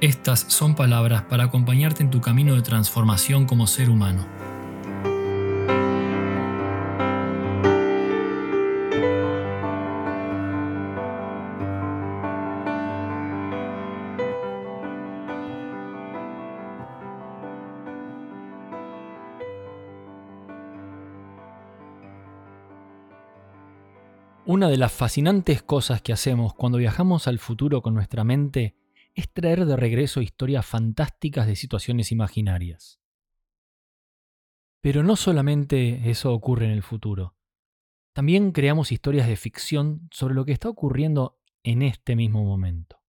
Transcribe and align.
estas 0.00 0.40
son 0.48 0.76
palabras 0.76 1.22
para 1.22 1.44
acompañarte 1.44 2.04
en 2.04 2.10
tu 2.10 2.20
camino 2.20 2.54
de 2.54 2.62
transformación 2.62 3.46
como 3.46 3.66
ser 3.66 3.90
humano. 3.90 4.24
Una 24.46 24.68
de 24.68 24.76
las 24.76 24.92
fascinantes 24.92 25.62
cosas 25.62 26.00
que 26.00 26.12
hacemos 26.12 26.54
cuando 26.54 26.78
viajamos 26.78 27.26
al 27.26 27.38
futuro 27.38 27.82
con 27.82 27.94
nuestra 27.94 28.24
mente 28.24 28.76
es 29.18 29.32
traer 29.32 29.66
de 29.66 29.74
regreso 29.74 30.22
historias 30.22 30.64
fantásticas 30.64 31.48
de 31.48 31.56
situaciones 31.56 32.12
imaginarias. 32.12 33.00
Pero 34.80 35.02
no 35.02 35.16
solamente 35.16 36.08
eso 36.08 36.32
ocurre 36.32 36.66
en 36.66 36.70
el 36.70 36.84
futuro. 36.84 37.36
También 38.12 38.52
creamos 38.52 38.92
historias 38.92 39.26
de 39.26 39.34
ficción 39.34 40.08
sobre 40.12 40.36
lo 40.36 40.44
que 40.44 40.52
está 40.52 40.68
ocurriendo 40.68 41.40
en 41.64 41.82
este 41.82 42.14
mismo 42.14 42.44
momento. 42.44 43.02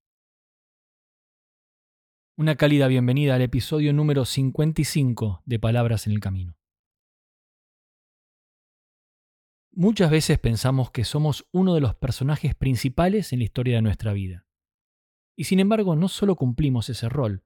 Una 2.38 2.56
cálida 2.56 2.88
bienvenida 2.88 3.36
al 3.36 3.44
episodio 3.44 3.94
número 3.94 4.26
55 4.26 5.44
de 5.46 5.60
Palabras 5.60 6.08
en 6.08 6.14
el 6.14 6.20
Camino. 6.22 6.58
Muchas 9.74 10.10
veces 10.10 10.40
pensamos 10.40 10.90
que 10.90 11.04
somos 11.04 11.48
uno 11.52 11.76
de 11.76 11.82
los 11.82 11.94
personajes 11.94 12.56
principales 12.56 13.32
en 13.32 13.40
la 13.40 13.46
historia 13.46 13.76
de 13.76 13.84
nuestra 13.84 14.12
vida. 14.14 14.49
Y 15.40 15.46
sin 15.46 15.62
embargo, 15.62 15.96
no 15.96 16.10
solo 16.10 16.36
cumplimos 16.36 16.90
ese 16.90 17.08
rol, 17.08 17.46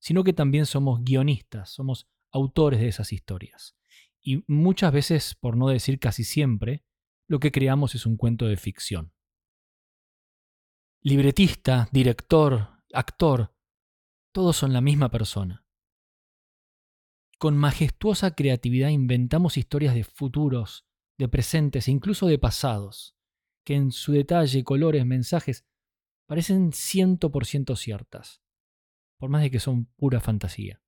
sino 0.00 0.24
que 0.24 0.32
también 0.32 0.66
somos 0.66 1.04
guionistas, 1.04 1.70
somos 1.70 2.10
autores 2.32 2.80
de 2.80 2.88
esas 2.88 3.12
historias. 3.12 3.76
Y 4.20 4.42
muchas 4.48 4.92
veces, 4.92 5.36
por 5.36 5.56
no 5.56 5.68
decir 5.68 6.00
casi 6.00 6.24
siempre, 6.24 6.82
lo 7.28 7.38
que 7.38 7.52
creamos 7.52 7.94
es 7.94 8.06
un 8.06 8.16
cuento 8.16 8.46
de 8.46 8.56
ficción. 8.56 9.12
Libretista, 11.00 11.88
director, 11.92 12.82
actor, 12.92 13.54
todos 14.32 14.56
son 14.56 14.72
la 14.72 14.80
misma 14.80 15.08
persona. 15.08 15.64
Con 17.38 17.56
majestuosa 17.56 18.34
creatividad 18.34 18.88
inventamos 18.88 19.56
historias 19.56 19.94
de 19.94 20.02
futuros, 20.02 20.88
de 21.18 21.28
presentes 21.28 21.86
e 21.86 21.92
incluso 21.92 22.26
de 22.26 22.40
pasados, 22.40 23.16
que 23.64 23.76
en 23.76 23.92
su 23.92 24.10
detalle, 24.10 24.64
colores, 24.64 25.06
mensajes 25.06 25.68
parecen 26.28 26.72
100% 26.72 27.74
ciertas, 27.76 28.42
por 29.18 29.30
más 29.30 29.42
de 29.42 29.50
que 29.50 29.60
son 29.60 29.86
pura 29.96 30.20
fantasía. 30.20 30.82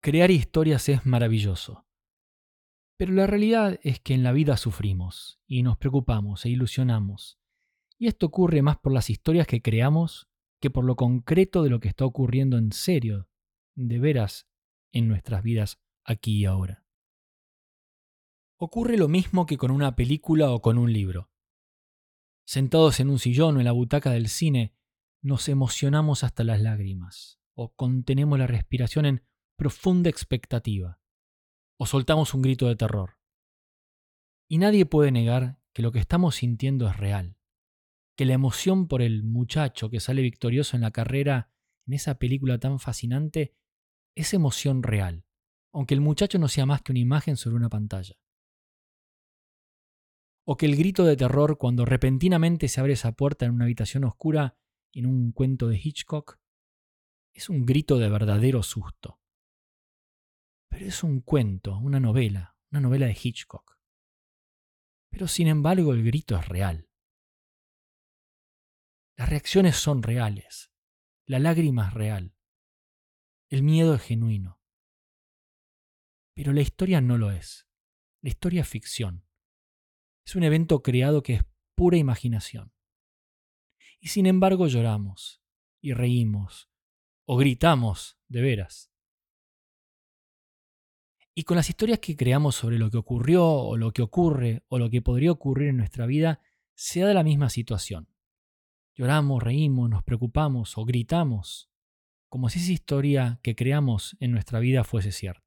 Crear 0.00 0.30
historias 0.30 0.88
es 0.88 1.04
maravilloso, 1.04 1.86
pero 2.96 3.12
la 3.12 3.26
realidad 3.26 3.80
es 3.82 3.98
que 3.98 4.14
en 4.14 4.22
la 4.22 4.32
vida 4.32 4.56
sufrimos 4.56 5.40
y 5.46 5.62
nos 5.62 5.76
preocupamos 5.76 6.44
e 6.44 6.50
ilusionamos, 6.50 7.40
y 7.98 8.06
esto 8.06 8.26
ocurre 8.26 8.62
más 8.62 8.78
por 8.78 8.92
las 8.92 9.10
historias 9.10 9.48
que 9.48 9.60
creamos 9.60 10.28
que 10.60 10.70
por 10.70 10.84
lo 10.84 10.94
concreto 10.94 11.62
de 11.62 11.70
lo 11.70 11.80
que 11.80 11.88
está 11.88 12.04
ocurriendo 12.04 12.56
en 12.58 12.72
serio, 12.72 13.28
de 13.74 13.98
veras, 13.98 14.46
en 14.92 15.08
nuestras 15.08 15.42
vidas 15.42 15.82
aquí 16.04 16.38
y 16.38 16.44
ahora. 16.44 16.86
Ocurre 18.56 18.96
lo 18.96 19.08
mismo 19.08 19.46
que 19.46 19.58
con 19.58 19.72
una 19.72 19.96
película 19.96 20.52
o 20.52 20.62
con 20.62 20.78
un 20.78 20.92
libro. 20.92 21.33
Sentados 22.46 23.00
en 23.00 23.08
un 23.08 23.18
sillón 23.18 23.56
o 23.56 23.60
en 23.60 23.64
la 23.64 23.72
butaca 23.72 24.10
del 24.10 24.28
cine, 24.28 24.74
nos 25.22 25.48
emocionamos 25.48 26.24
hasta 26.24 26.44
las 26.44 26.60
lágrimas, 26.60 27.40
o 27.54 27.74
contenemos 27.74 28.38
la 28.38 28.46
respiración 28.46 29.06
en 29.06 29.22
profunda 29.56 30.10
expectativa, 30.10 31.00
o 31.78 31.86
soltamos 31.86 32.34
un 32.34 32.42
grito 32.42 32.66
de 32.66 32.76
terror. 32.76 33.18
Y 34.48 34.58
nadie 34.58 34.84
puede 34.84 35.10
negar 35.10 35.58
que 35.72 35.80
lo 35.80 35.90
que 35.90 35.98
estamos 35.98 36.36
sintiendo 36.36 36.86
es 36.88 36.96
real, 36.98 37.38
que 38.16 38.26
la 38.26 38.34
emoción 38.34 38.88
por 38.88 39.00
el 39.00 39.24
muchacho 39.24 39.88
que 39.88 40.00
sale 40.00 40.20
victorioso 40.20 40.76
en 40.76 40.82
la 40.82 40.90
carrera 40.90 41.50
en 41.86 41.94
esa 41.94 42.18
película 42.18 42.58
tan 42.58 42.78
fascinante 42.78 43.56
es 44.14 44.34
emoción 44.34 44.82
real, 44.82 45.24
aunque 45.72 45.94
el 45.94 46.02
muchacho 46.02 46.38
no 46.38 46.48
sea 46.48 46.66
más 46.66 46.82
que 46.82 46.92
una 46.92 47.00
imagen 47.00 47.36
sobre 47.36 47.56
una 47.56 47.70
pantalla 47.70 48.16
o 50.44 50.56
que 50.56 50.66
el 50.66 50.76
grito 50.76 51.04
de 51.04 51.16
terror 51.16 51.58
cuando 51.58 51.84
repentinamente 51.84 52.68
se 52.68 52.80
abre 52.80 52.92
esa 52.92 53.12
puerta 53.12 53.46
en 53.46 53.52
una 53.52 53.64
habitación 53.64 54.04
oscura 54.04 54.56
en 54.92 55.06
un 55.06 55.32
cuento 55.32 55.68
de 55.68 55.80
Hitchcock 55.82 56.38
es 57.32 57.48
un 57.48 57.66
grito 57.66 57.98
de 57.98 58.08
verdadero 58.08 58.62
susto. 58.62 59.20
Pero 60.68 60.86
es 60.86 61.02
un 61.02 61.20
cuento, 61.20 61.78
una 61.78 61.98
novela, 61.98 62.56
una 62.70 62.80
novela 62.80 63.06
de 63.06 63.18
Hitchcock. 63.20 63.78
Pero 65.10 65.26
sin 65.26 65.48
embargo 65.48 65.92
el 65.92 66.04
grito 66.04 66.36
es 66.38 66.46
real. 66.48 66.88
Las 69.16 69.28
reacciones 69.28 69.76
son 69.76 70.02
reales. 70.02 70.72
La 71.26 71.38
lágrima 71.38 71.88
es 71.88 71.94
real. 71.94 72.36
El 73.48 73.62
miedo 73.62 73.94
es 73.94 74.02
genuino. 74.02 74.60
Pero 76.34 76.52
la 76.52 76.60
historia 76.60 77.00
no 77.00 77.16
lo 77.16 77.30
es. 77.30 77.68
La 78.20 78.30
historia 78.30 78.62
es 78.62 78.68
ficción. 78.68 79.23
Es 80.26 80.36
un 80.36 80.42
evento 80.42 80.82
creado 80.82 81.22
que 81.22 81.34
es 81.34 81.42
pura 81.74 81.96
imaginación. 81.96 82.72
Y 84.00 84.08
sin 84.08 84.26
embargo 84.26 84.66
lloramos, 84.66 85.42
y 85.80 85.92
reímos, 85.92 86.68
o 87.26 87.36
gritamos 87.36 88.18
de 88.28 88.42
veras. 88.42 88.90
Y 91.34 91.44
con 91.44 91.56
las 91.56 91.68
historias 91.68 91.98
que 91.98 92.16
creamos 92.16 92.54
sobre 92.54 92.78
lo 92.78 92.90
que 92.90 92.96
ocurrió, 92.96 93.44
o 93.44 93.76
lo 93.76 93.92
que 93.92 94.02
ocurre, 94.02 94.62
o 94.68 94.78
lo 94.78 94.88
que 94.88 95.02
podría 95.02 95.32
ocurrir 95.32 95.68
en 95.68 95.78
nuestra 95.78 96.06
vida, 96.06 96.40
se 96.74 97.00
da 97.00 97.12
la 97.12 97.24
misma 97.24 97.50
situación. 97.50 98.08
Lloramos, 98.94 99.42
reímos, 99.42 99.90
nos 99.90 100.04
preocupamos 100.04 100.78
o 100.78 100.84
gritamos, 100.84 101.70
como 102.28 102.48
si 102.48 102.60
esa 102.60 102.72
historia 102.72 103.40
que 103.42 103.56
creamos 103.56 104.16
en 104.20 104.30
nuestra 104.32 104.60
vida 104.60 104.84
fuese 104.84 105.10
cierta. 105.10 105.43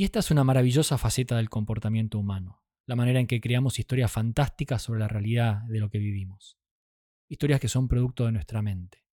Y 0.00 0.04
esta 0.04 0.20
es 0.20 0.30
una 0.30 0.44
maravillosa 0.44 0.96
faceta 0.96 1.36
del 1.36 1.50
comportamiento 1.50 2.18
humano, 2.18 2.64
la 2.86 2.96
manera 2.96 3.20
en 3.20 3.26
que 3.26 3.38
creamos 3.38 3.78
historias 3.78 4.10
fantásticas 4.10 4.80
sobre 4.80 5.00
la 5.00 5.08
realidad 5.08 5.60
de 5.68 5.78
lo 5.78 5.90
que 5.90 5.98
vivimos. 5.98 6.58
Historias 7.28 7.60
que 7.60 7.68
son 7.68 7.86
producto 7.86 8.24
de 8.24 8.32
nuestra 8.32 8.62
mente. 8.62 9.04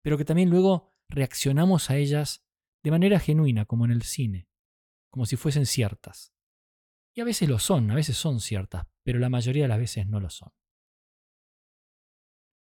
Pero 0.00 0.16
que 0.16 0.24
también 0.24 0.48
luego 0.48 0.96
reaccionamos 1.10 1.90
a 1.90 1.98
ellas 1.98 2.48
de 2.82 2.90
manera 2.90 3.20
genuina, 3.20 3.66
como 3.66 3.84
en 3.84 3.90
el 3.90 4.00
cine, 4.00 4.48
como 5.10 5.26
si 5.26 5.36
fuesen 5.36 5.66
ciertas. 5.66 6.32
Y 7.14 7.20
a 7.20 7.24
veces 7.24 7.50
lo 7.50 7.58
son, 7.58 7.90
a 7.90 7.94
veces 7.94 8.16
son 8.16 8.40
ciertas, 8.40 8.86
pero 9.02 9.18
la 9.18 9.28
mayoría 9.28 9.64
de 9.64 9.68
las 9.68 9.78
veces 9.78 10.06
no 10.06 10.20
lo 10.20 10.30
son. 10.30 10.54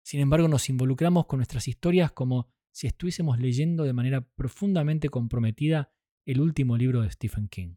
Sin 0.03 0.21
embargo, 0.21 0.47
nos 0.47 0.69
involucramos 0.69 1.27
con 1.27 1.37
nuestras 1.37 1.67
historias 1.67 2.13
como 2.13 2.51
si 2.71 2.87
estuviésemos 2.87 3.37
leyendo 3.37 3.83
de 3.83 3.93
manera 3.93 4.21
profundamente 4.21 5.09
comprometida 5.09 5.93
el 6.25 6.41
último 6.41 6.77
libro 6.77 7.01
de 7.01 7.11
Stephen 7.11 7.47
King. 7.47 7.75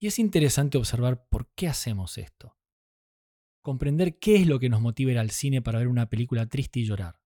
Y 0.00 0.06
es 0.06 0.18
interesante 0.18 0.78
observar 0.78 1.26
por 1.28 1.52
qué 1.54 1.68
hacemos 1.68 2.18
esto. 2.18 2.56
Comprender 3.62 4.18
qué 4.18 4.36
es 4.36 4.46
lo 4.46 4.58
que 4.58 4.68
nos 4.68 4.80
motiva 4.80 5.10
ir 5.10 5.18
al 5.18 5.30
cine 5.30 5.60
para 5.62 5.78
ver 5.78 5.88
una 5.88 6.08
película 6.08 6.46
triste 6.46 6.80
y 6.80 6.84
llorar. 6.84 7.20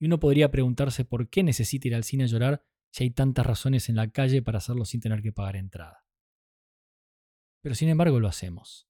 Y 0.00 0.06
uno 0.06 0.18
podría 0.18 0.50
preguntarse 0.50 1.04
por 1.04 1.28
qué 1.28 1.42
necesita 1.42 1.88
ir 1.88 1.94
al 1.94 2.04
cine 2.04 2.24
a 2.24 2.28
llorar 2.28 2.64
si 2.90 3.04
hay 3.04 3.10
tantas 3.10 3.46
razones 3.46 3.88
en 3.88 3.96
la 3.96 4.10
calle 4.10 4.42
para 4.42 4.58
hacerlo 4.58 4.84
sin 4.84 5.00
tener 5.00 5.22
que 5.22 5.32
pagar 5.32 5.56
entrada. 5.56 6.04
Pero 7.62 7.74
sin 7.74 7.88
embargo 7.88 8.20
lo 8.20 8.28
hacemos. 8.28 8.88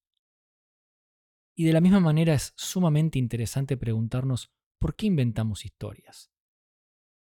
Y 1.55 1.65
de 1.65 1.73
la 1.73 1.81
misma 1.81 2.01
manera 2.01 2.35
es 2.35 2.53
sumamente 2.57 3.19
interesante 3.19 3.77
preguntarnos 3.77 4.53
por 4.79 4.95
qué 4.95 5.07
inventamos 5.07 5.65
historias. 5.65 6.31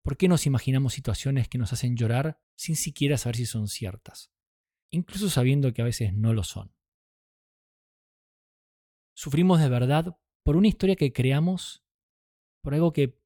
¿Por 0.02 0.16
qué 0.16 0.28
nos 0.28 0.46
imaginamos 0.46 0.94
situaciones 0.94 1.48
que 1.48 1.58
nos 1.58 1.72
hacen 1.72 1.96
llorar 1.96 2.40
sin 2.56 2.76
siquiera 2.76 3.18
saber 3.18 3.36
si 3.36 3.46
son 3.46 3.68
ciertas? 3.68 4.32
Incluso 4.90 5.28
sabiendo 5.28 5.72
que 5.72 5.82
a 5.82 5.84
veces 5.84 6.14
no 6.14 6.32
lo 6.32 6.44
son. 6.44 6.74
Sufrimos 9.14 9.60
de 9.60 9.68
verdad 9.68 10.18
por 10.44 10.56
una 10.56 10.68
historia 10.68 10.96
que 10.96 11.12
creamos, 11.12 11.84
por 12.62 12.74
algo 12.74 12.92
que 12.92 13.20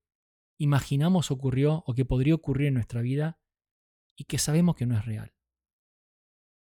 imaginamos 0.58 1.30
ocurrió 1.30 1.84
o 1.86 1.94
que 1.94 2.04
podría 2.04 2.34
ocurrir 2.34 2.68
en 2.68 2.74
nuestra 2.74 3.02
vida 3.02 3.40
y 4.16 4.24
que 4.24 4.38
sabemos 4.38 4.74
que 4.76 4.86
no 4.86 4.96
es 4.96 5.04
real. 5.04 5.34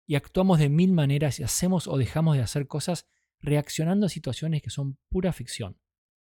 Y 0.06 0.16
actuamos 0.16 0.58
de 0.58 0.68
mil 0.68 0.92
maneras 0.92 1.38
y 1.38 1.44
hacemos 1.44 1.86
o 1.86 1.96
dejamos 1.96 2.36
de 2.36 2.42
hacer 2.42 2.66
cosas 2.66 3.06
reaccionando 3.38 4.06
a 4.06 4.10
situaciones 4.10 4.62
que 4.62 4.70
son 4.70 4.98
pura 5.08 5.32
ficción, 5.32 5.80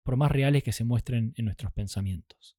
por 0.04 0.18
más 0.18 0.32
reales 0.32 0.64
que 0.64 0.72
se 0.72 0.84
muestren 0.84 1.34
en 1.38 1.46
nuestros 1.46 1.72
pensamientos. 1.72 2.57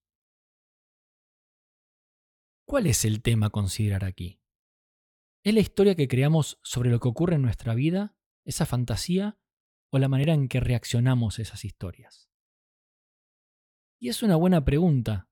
¿Cuál 2.69 2.87
es 2.87 3.07
el 3.07 3.23
tema 3.23 3.47
a 3.47 3.51
considerar 3.51 4.05
aquí? 4.05 4.43
¿Es 5.43 5.55
la 5.55 5.61
historia 5.61 5.95
que 5.95 6.07
creamos 6.07 6.61
sobre 6.63 6.91
lo 6.91 7.01
que 7.01 7.09
ocurre 7.09 7.37
en 7.37 7.41
nuestra 7.41 7.75
vida, 7.75 8.15
esa 8.45 8.67
fantasía, 8.67 9.39
o 9.91 9.99
la 9.99 10.09
manera 10.09 10.35
en 10.35 10.49
que 10.49 10.61
reaccionamos 10.61 11.39
a 11.39 11.43
esas 11.43 11.65
historias? 11.65 12.29
Y 13.99 14.11
es 14.11 14.23
una 14.23 14.37
buena 14.37 14.67
pregunta, 14.67 15.31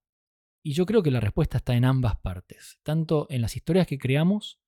y 0.63 0.73
yo 0.73 0.87
creo 0.87 1.03
que 1.03 1.11
la 1.11 1.21
respuesta 1.21 1.59
está 1.59 1.75
en 1.75 1.85
ambas 1.85 2.19
partes, 2.21 2.81
tanto 2.83 3.27
en 3.29 3.43
las 3.43 3.55
historias 3.55 3.87
que 3.87 3.99
creamos 3.99 4.59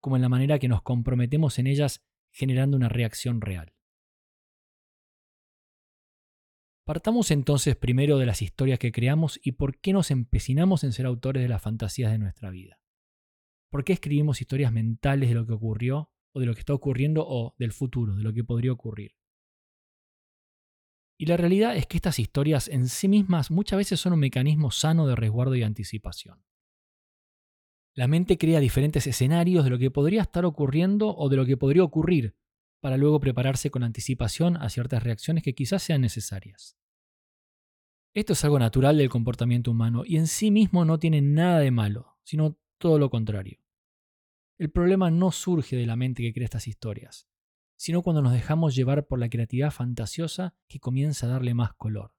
como 0.00 0.16
en 0.16 0.22
la 0.22 0.28
manera 0.28 0.58
que 0.58 0.66
nos 0.66 0.82
comprometemos 0.82 1.60
en 1.60 1.68
ellas 1.68 2.04
generando 2.32 2.76
una 2.76 2.88
reacción 2.88 3.40
real. 3.40 3.76
Partamos 6.84 7.30
entonces 7.30 7.76
primero 7.76 8.18
de 8.18 8.26
las 8.26 8.42
historias 8.42 8.80
que 8.80 8.90
creamos 8.90 9.38
y 9.42 9.52
por 9.52 9.78
qué 9.78 9.92
nos 9.92 10.10
empecinamos 10.10 10.82
en 10.82 10.92
ser 10.92 11.06
autores 11.06 11.42
de 11.42 11.48
las 11.48 11.62
fantasías 11.62 12.10
de 12.10 12.18
nuestra 12.18 12.50
vida. 12.50 12.80
¿Por 13.70 13.84
qué 13.84 13.92
escribimos 13.92 14.40
historias 14.40 14.72
mentales 14.72 15.28
de 15.28 15.36
lo 15.36 15.46
que 15.46 15.52
ocurrió 15.52 16.10
o 16.34 16.40
de 16.40 16.46
lo 16.46 16.54
que 16.54 16.60
está 16.60 16.74
ocurriendo 16.74 17.24
o 17.26 17.54
del 17.58 17.72
futuro, 17.72 18.16
de 18.16 18.22
lo 18.24 18.32
que 18.32 18.42
podría 18.42 18.72
ocurrir? 18.72 19.14
Y 21.16 21.26
la 21.26 21.36
realidad 21.36 21.76
es 21.76 21.86
que 21.86 21.96
estas 21.96 22.18
historias 22.18 22.66
en 22.66 22.88
sí 22.88 23.06
mismas 23.06 23.52
muchas 23.52 23.76
veces 23.76 24.00
son 24.00 24.14
un 24.14 24.18
mecanismo 24.18 24.72
sano 24.72 25.06
de 25.06 25.14
resguardo 25.14 25.54
y 25.54 25.62
anticipación. 25.62 26.42
La 27.94 28.08
mente 28.08 28.38
crea 28.38 28.58
diferentes 28.58 29.06
escenarios 29.06 29.62
de 29.62 29.70
lo 29.70 29.78
que 29.78 29.92
podría 29.92 30.22
estar 30.22 30.44
ocurriendo 30.44 31.14
o 31.14 31.28
de 31.28 31.36
lo 31.36 31.46
que 31.46 31.56
podría 31.56 31.84
ocurrir, 31.84 32.34
para 32.82 32.96
luego 32.96 33.20
prepararse 33.20 33.70
con 33.70 33.84
anticipación 33.84 34.56
a 34.56 34.68
ciertas 34.68 35.04
reacciones 35.04 35.44
que 35.44 35.54
quizás 35.54 35.84
sean 35.84 36.00
necesarias. 36.00 36.76
Esto 38.12 38.32
es 38.32 38.44
algo 38.44 38.58
natural 38.58 38.98
del 38.98 39.08
comportamiento 39.08 39.70
humano 39.70 40.02
y 40.04 40.16
en 40.16 40.26
sí 40.26 40.50
mismo 40.50 40.84
no 40.84 40.98
tiene 40.98 41.22
nada 41.22 41.60
de 41.60 41.70
malo, 41.70 42.18
sino 42.24 42.58
todo 42.78 42.98
lo 42.98 43.08
contrario. 43.08 43.60
El 44.58 44.72
problema 44.72 45.12
no 45.12 45.30
surge 45.30 45.76
de 45.76 45.86
la 45.86 45.94
mente 45.94 46.24
que 46.24 46.34
crea 46.34 46.44
estas 46.44 46.66
historias, 46.66 47.28
sino 47.76 48.02
cuando 48.02 48.20
nos 48.20 48.32
dejamos 48.32 48.74
llevar 48.74 49.06
por 49.06 49.20
la 49.20 49.30
creatividad 49.30 49.70
fantasiosa 49.70 50.56
que 50.66 50.80
comienza 50.80 51.26
a 51.26 51.30
darle 51.30 51.54
más 51.54 51.74
color, 51.74 52.12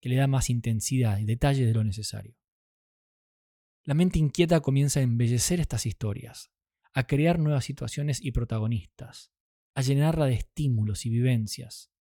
que 0.00 0.10
le 0.10 0.16
da 0.16 0.26
más 0.26 0.50
intensidad 0.50 1.16
y 1.18 1.24
detalle 1.24 1.64
de 1.64 1.72
lo 1.72 1.82
necesario. 1.82 2.36
La 3.84 3.94
mente 3.94 4.18
inquieta 4.18 4.60
comienza 4.60 5.00
a 5.00 5.02
embellecer 5.02 5.60
estas 5.60 5.86
historias, 5.86 6.50
a 6.92 7.06
crear 7.06 7.38
nuevas 7.38 7.64
situaciones 7.64 8.22
y 8.22 8.32
protagonistas, 8.32 9.32
a 9.78 9.80
llenarla 9.80 10.26
de 10.26 10.34
estímulos 10.34 11.06
y 11.06 11.10
vivencias. 11.10 11.92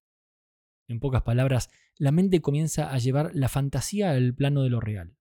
En 0.89 0.99
pocas 0.99 1.21
palabras, 1.21 1.69
la 1.97 2.11
mente 2.11 2.41
comienza 2.41 2.91
a 2.91 2.97
llevar 2.97 3.29
la 3.35 3.49
fantasía 3.49 4.09
al 4.09 4.33
plano 4.33 4.63
de 4.63 4.71
lo 4.71 4.79
real, 4.79 5.15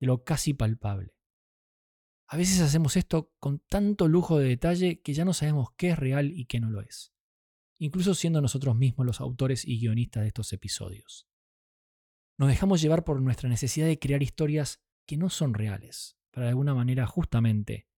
de 0.00 0.08
lo 0.08 0.24
casi 0.24 0.54
palpable. 0.54 1.14
A 2.26 2.36
veces 2.36 2.60
hacemos 2.62 2.96
esto 2.96 3.32
con 3.38 3.60
tanto 3.60 4.08
lujo 4.08 4.40
de 4.40 4.48
detalle 4.48 5.02
que 5.02 5.14
ya 5.14 5.24
no 5.24 5.34
sabemos 5.34 5.68
qué 5.76 5.90
es 5.90 5.98
real 6.00 6.32
y 6.32 6.46
qué 6.46 6.58
no 6.58 6.68
lo 6.68 6.80
es, 6.80 7.14
incluso 7.78 8.16
siendo 8.16 8.40
nosotros 8.40 8.74
mismos 8.74 9.06
los 9.06 9.20
autores 9.20 9.64
y 9.64 9.78
guionistas 9.78 10.24
de 10.24 10.28
estos 10.28 10.52
episodios. 10.52 11.28
Nos 12.36 12.48
dejamos 12.48 12.82
llevar 12.82 13.04
por 13.04 13.22
nuestra 13.22 13.48
necesidad 13.48 13.86
de 13.86 14.00
crear 14.00 14.20
historias 14.20 14.82
que 15.06 15.16
no 15.16 15.30
son 15.30 15.54
reales, 15.54 16.18
para 16.32 16.46
de 16.46 16.50
alguna 16.50 16.74
manera 16.74 17.06
justamente 17.06 17.88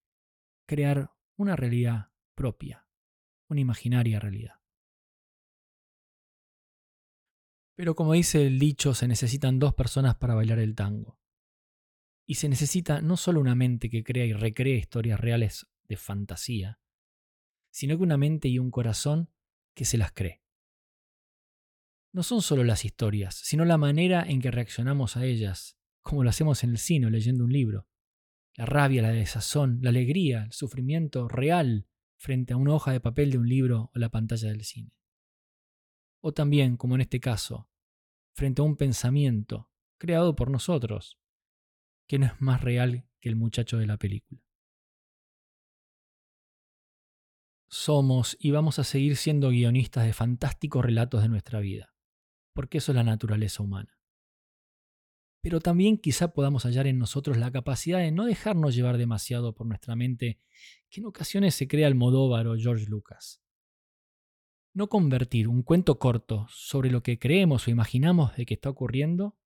crear 0.67 1.09
una 1.35 1.55
realidad 1.55 2.11
propia, 2.35 2.86
una 3.49 3.61
imaginaria 3.61 4.19
realidad. 4.19 4.55
Pero 7.75 7.95
como 7.95 8.13
dice 8.13 8.47
el 8.47 8.57
dicho, 8.57 8.93
se 8.93 9.07
necesitan 9.07 9.59
dos 9.59 9.75
personas 9.75 10.15
para 10.15 10.33
bailar 10.33 10.59
el 10.59 10.73
tango. 10.73 11.19
Y 12.25 12.35
se 12.35 12.49
necesita 12.49 13.01
no 13.01 13.17
solo 13.17 13.39
una 13.39 13.55
mente 13.55 13.89
que 13.89 14.03
crea 14.03 14.25
y 14.25 14.33
recree 14.33 14.77
historias 14.77 15.19
reales 15.19 15.67
de 15.87 15.95
fantasía, 15.95 16.79
sino 17.71 17.95
que 17.95 18.03
una 18.03 18.17
mente 18.17 18.47
y 18.47 18.57
un 18.57 18.71
corazón 18.71 19.29
que 19.75 19.85
se 19.85 19.99
las 19.99 20.11
cree. 20.11 20.41
No 22.11 22.23
son 22.23 22.41
solo 22.41 22.63
las 22.63 22.83
historias, 22.83 23.35
sino 23.35 23.63
la 23.63 23.77
manera 23.77 24.23
en 24.27 24.41
que 24.41 24.49
reaccionamos 24.49 25.15
a 25.15 25.25
ellas, 25.25 25.77
como 26.01 26.23
lo 26.23 26.31
hacemos 26.31 26.63
en 26.63 26.71
el 26.71 26.79
cine 26.79 27.11
leyendo 27.11 27.43
un 27.43 27.53
libro. 27.53 27.87
La 28.55 28.65
rabia, 28.65 29.03
la 29.03 29.11
desazón, 29.11 29.79
la 29.83 29.91
alegría, 29.91 30.45
el 30.45 30.51
sufrimiento 30.51 31.27
real 31.27 31.85
frente 32.17 32.53
a 32.53 32.57
una 32.57 32.73
hoja 32.73 32.91
de 32.91 32.99
papel 32.99 33.31
de 33.31 33.37
un 33.37 33.47
libro 33.47 33.91
o 33.93 33.99
la 33.99 34.09
pantalla 34.09 34.49
del 34.49 34.63
cine. 34.63 34.93
O 36.19 36.33
también, 36.33 36.77
como 36.77 36.95
en 36.95 37.01
este 37.01 37.19
caso, 37.19 37.69
frente 38.33 38.61
a 38.61 38.65
un 38.65 38.75
pensamiento 38.75 39.69
creado 39.97 40.35
por 40.35 40.49
nosotros, 40.49 41.19
que 42.07 42.19
no 42.19 42.25
es 42.25 42.41
más 42.41 42.61
real 42.61 43.07
que 43.19 43.29
el 43.29 43.35
muchacho 43.35 43.77
de 43.77 43.87
la 43.87 43.97
película. 43.97 44.41
Somos 47.69 48.37
y 48.39 48.51
vamos 48.51 48.79
a 48.79 48.83
seguir 48.83 49.17
siendo 49.17 49.49
guionistas 49.49 50.05
de 50.05 50.13
fantásticos 50.13 50.85
relatos 50.85 51.21
de 51.21 51.29
nuestra 51.29 51.59
vida, 51.59 51.93
porque 52.53 52.77
eso 52.77 52.91
es 52.91 52.95
la 52.95 53.03
naturaleza 53.03 53.61
humana 53.61 53.96
pero 55.41 55.59
también 55.59 55.97
quizá 55.97 56.33
podamos 56.33 56.63
hallar 56.63 56.87
en 56.87 56.97
nosotros 56.97 57.37
la 57.37 57.51
capacidad 57.51 57.99
de 57.99 58.11
no 58.11 58.25
dejarnos 58.25 58.75
llevar 58.75 58.97
demasiado 58.97 59.53
por 59.53 59.67
nuestra 59.67 59.95
mente, 59.95 60.39
que 60.89 61.01
en 61.01 61.07
ocasiones 61.07 61.55
se 61.55 61.67
crea 61.67 61.87
Almodóvar 61.87 62.47
o 62.47 62.57
George 62.57 62.85
Lucas. 62.87 63.41
No 64.73 64.89
convertir 64.89 65.47
un 65.47 65.63
cuento 65.63 65.99
corto 65.99 66.45
sobre 66.49 66.91
lo 66.91 67.01
que 67.01 67.17
creemos 67.17 67.67
o 67.67 67.71
imaginamos 67.71 68.35
de 68.35 68.45
que 68.45 68.55
está 68.55 68.69
ocurriendo 68.69 69.37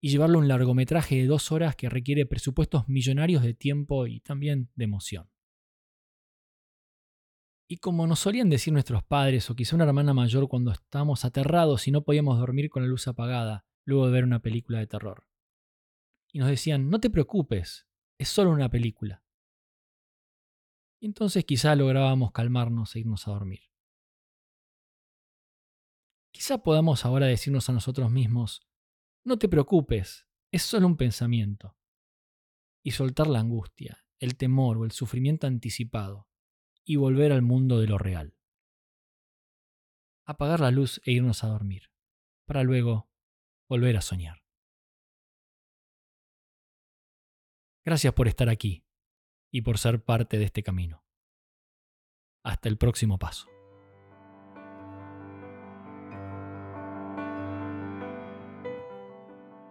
y 0.00 0.08
llevarlo 0.08 0.38
a 0.38 0.42
un 0.42 0.48
largometraje 0.48 1.16
de 1.16 1.26
dos 1.26 1.52
horas 1.52 1.76
que 1.76 1.88
requiere 1.88 2.26
presupuestos 2.26 2.88
millonarios 2.88 3.42
de 3.42 3.54
tiempo 3.54 4.06
y 4.06 4.20
también 4.20 4.70
de 4.74 4.84
emoción. 4.84 5.30
Y 7.68 7.76
como 7.76 8.06
nos 8.08 8.18
solían 8.18 8.50
decir 8.50 8.72
nuestros 8.72 9.04
padres 9.04 9.48
o 9.48 9.54
quizá 9.54 9.76
una 9.76 9.84
hermana 9.84 10.12
mayor 10.12 10.48
cuando 10.48 10.72
estábamos 10.72 11.24
aterrados 11.24 11.86
y 11.86 11.92
no 11.92 12.02
podíamos 12.02 12.38
dormir 12.38 12.68
con 12.68 12.82
la 12.82 12.88
luz 12.88 13.06
apagada 13.06 13.64
luego 13.84 14.06
de 14.06 14.12
ver 14.12 14.24
una 14.24 14.40
película 14.40 14.80
de 14.80 14.88
terror 14.88 15.29
y 16.32 16.38
nos 16.38 16.48
decían, 16.48 16.90
no 16.90 17.00
te 17.00 17.10
preocupes, 17.10 17.88
es 18.18 18.28
solo 18.28 18.50
una 18.50 18.68
película. 18.68 19.24
Y 21.00 21.06
entonces 21.06 21.44
quizá 21.44 21.74
lográbamos 21.74 22.32
calmarnos 22.32 22.94
e 22.94 23.00
irnos 23.00 23.26
a 23.26 23.32
dormir. 23.32 23.70
Quizá 26.32 26.62
podamos 26.62 27.04
ahora 27.04 27.26
decirnos 27.26 27.68
a 27.68 27.72
nosotros 27.72 28.10
mismos, 28.10 28.60
no 29.24 29.38
te 29.38 29.48
preocupes, 29.48 30.26
es 30.52 30.62
solo 30.62 30.86
un 30.86 30.96
pensamiento. 30.96 31.76
Y 32.82 32.92
soltar 32.92 33.26
la 33.26 33.40
angustia, 33.40 34.04
el 34.18 34.36
temor 34.36 34.78
o 34.78 34.84
el 34.84 34.92
sufrimiento 34.92 35.46
anticipado 35.46 36.28
y 36.84 36.96
volver 36.96 37.32
al 37.32 37.42
mundo 37.42 37.80
de 37.80 37.86
lo 37.86 37.98
real. 37.98 38.36
Apagar 40.24 40.60
la 40.60 40.70
luz 40.70 41.00
e 41.04 41.12
irnos 41.12 41.44
a 41.44 41.48
dormir, 41.48 41.90
para 42.46 42.62
luego 42.62 43.10
volver 43.68 43.96
a 43.96 44.00
soñar. 44.00 44.42
Gracias 47.84 48.14
por 48.14 48.28
estar 48.28 48.48
aquí 48.48 48.84
y 49.50 49.62
por 49.62 49.78
ser 49.78 50.04
parte 50.04 50.38
de 50.38 50.44
este 50.44 50.62
camino. 50.62 51.04
Hasta 52.44 52.68
el 52.68 52.78
próximo 52.78 53.18
paso. 53.18 53.48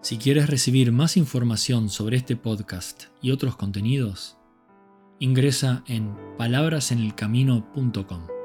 Si 0.01 0.17
quieres 0.17 0.49
recibir 0.49 0.91
más 0.91 1.15
información 1.17 1.89
sobre 1.89 2.17
este 2.17 2.35
podcast 2.35 3.05
y 3.21 3.29
otros 3.31 3.55
contenidos, 3.57 4.37
ingresa 5.19 5.83
en 5.87 6.15
palabrasenelcamino.com. 6.37 8.38